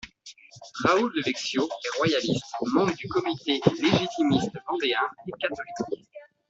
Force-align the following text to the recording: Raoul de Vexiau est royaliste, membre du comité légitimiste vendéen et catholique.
Raoul 0.83 1.11
de 1.15 1.21
Vexiau 1.23 1.65
est 1.67 1.97
royaliste, 1.99 2.43
membre 2.73 2.95
du 2.95 3.07
comité 3.07 3.61
légitimiste 3.79 4.49
vendéen 4.67 5.01
et 5.27 5.31
catholique. 5.39 6.09